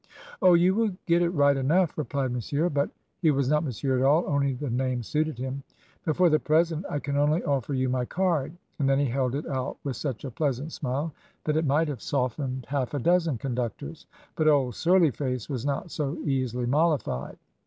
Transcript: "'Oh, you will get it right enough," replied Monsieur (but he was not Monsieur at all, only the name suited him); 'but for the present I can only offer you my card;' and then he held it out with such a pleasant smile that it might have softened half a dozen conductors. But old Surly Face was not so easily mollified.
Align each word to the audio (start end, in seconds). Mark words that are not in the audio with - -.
"'Oh, 0.41 0.55
you 0.55 0.73
will 0.73 0.89
get 1.05 1.21
it 1.21 1.29
right 1.29 1.55
enough," 1.55 1.95
replied 1.95 2.31
Monsieur 2.31 2.69
(but 2.71 2.89
he 3.21 3.29
was 3.29 3.47
not 3.49 3.63
Monsieur 3.63 3.99
at 3.99 4.03
all, 4.03 4.25
only 4.27 4.53
the 4.55 4.71
name 4.71 5.03
suited 5.03 5.37
him); 5.37 5.61
'but 6.03 6.15
for 6.17 6.27
the 6.27 6.39
present 6.39 6.87
I 6.89 6.97
can 6.97 7.15
only 7.15 7.43
offer 7.43 7.75
you 7.75 7.87
my 7.87 8.05
card;' 8.05 8.57
and 8.79 8.89
then 8.89 8.97
he 8.97 9.05
held 9.05 9.35
it 9.35 9.45
out 9.47 9.77
with 9.83 9.95
such 9.95 10.25
a 10.25 10.31
pleasant 10.31 10.71
smile 10.71 11.13
that 11.43 11.55
it 11.55 11.67
might 11.67 11.87
have 11.87 12.01
softened 12.01 12.65
half 12.67 12.95
a 12.95 12.99
dozen 12.99 13.37
conductors. 13.37 14.07
But 14.35 14.47
old 14.47 14.73
Surly 14.73 15.11
Face 15.11 15.47
was 15.47 15.67
not 15.67 15.91
so 15.91 16.17
easily 16.23 16.65
mollified. 16.65 17.37